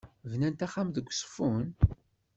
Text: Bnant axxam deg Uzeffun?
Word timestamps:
Bnant 0.31 0.65
axxam 0.65 0.89
deg 0.91 1.05
Uzeffun? 1.11 1.65